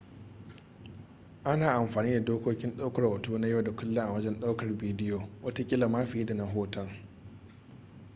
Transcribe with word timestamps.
ana 1.43 1.71
amfani 1.73 2.11
da 2.13 2.19
dokokin 2.19 2.77
daukar 2.77 3.05
hoto 3.05 3.37
na 3.37 3.47
yau 3.47 3.61
da 3.63 3.71
kullum 3.75 4.05
a 4.07 4.11
wajen 4.13 4.39
daukar 4.39 4.73
bidiyo 4.77 5.29
watakila 5.43 5.87
ma 5.89 6.05
fiye 6.05 6.25
da 6.25 6.33
na 6.33 6.43
hoton 6.45 6.89